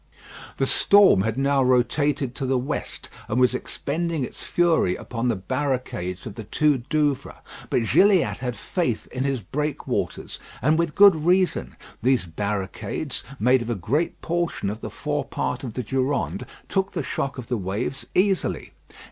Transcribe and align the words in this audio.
The 0.57 0.65
storm 0.65 1.21
had 1.21 1.37
now 1.37 1.61
rotated 1.61 2.33
to 2.33 2.47
the 2.47 2.57
west, 2.57 3.07
and 3.29 3.39
was 3.39 3.53
expending 3.53 4.23
its 4.23 4.41
fury 4.43 4.95
upon 4.95 5.27
the 5.27 5.35
barricades 5.35 6.25
of 6.25 6.33
the 6.33 6.43
two 6.43 6.79
Douvres. 6.89 7.35
But 7.69 7.83
Gilliatt 7.83 8.39
had 8.39 8.55
faith 8.55 9.05
in 9.11 9.23
his 9.25 9.41
breakwaters, 9.43 10.39
and 10.59 10.79
with 10.79 10.95
good 10.95 11.15
reason. 11.15 11.75
These 12.01 12.25
barricades, 12.25 13.23
made 13.39 13.61
of 13.61 13.69
a 13.69 13.75
great 13.75 14.19
portion 14.23 14.71
of 14.71 14.81
the 14.81 14.89
fore 14.89 15.23
part 15.25 15.63
of 15.63 15.75
the 15.75 15.83
Durande, 15.83 16.47
took 16.67 16.93
the 16.93 17.03
shock 17.03 17.37
of 17.37 17.45
the 17.45 17.57
waves 17.57 18.03
easily. 18.15 18.71